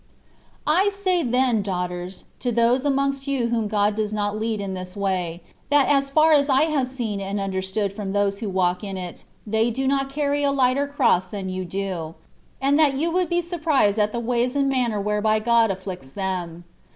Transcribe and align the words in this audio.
I 0.65 0.89
SAY 0.91 1.21
then, 1.21 1.61
daughters, 1.61 2.23
to 2.39 2.51
those 2.51 2.85
amongst 2.85 3.27
you 3.27 3.49
whom 3.49 3.67
God 3.67 3.93
does 3.93 4.11
not 4.11 4.39
lead 4.39 4.59
in 4.59 4.73
this 4.73 4.97
way, 4.97 5.43
that 5.69 5.87
as 5.89 6.09
far 6.09 6.33
as 6.33 6.49
I 6.49 6.63
have 6.63 6.87
seen 6.87 7.21
and 7.21 7.39
understood 7.39 7.93
from 7.93 8.11
those 8.11 8.39
who 8.39 8.49
walk 8.49 8.83
in 8.83 8.97
it, 8.97 9.25
they 9.45 9.69
do 9.69 9.87
not 9.87 10.09
carry 10.09 10.43
a 10.43 10.51
hghter 10.51 10.91
cross 10.91 11.27
than 11.29 11.49
you 11.49 11.65
do; 11.65 12.15
and 12.59 12.79
that 12.79 12.95
you 12.95 13.11
would 13.11 13.29
be 13.29 13.43
surprised 13.43 13.99
at 13.99 14.11
the 14.11 14.19
ways 14.19 14.55
and 14.55 14.67
manner 14.69 14.99
whereby 14.99 15.37
God 15.37 15.69
afflicts 15.69 16.13
them. 16.13 16.63